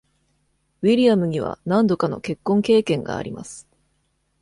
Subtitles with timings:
[0.81, 3.67] ウィリアムには何度かの結婚経験があります。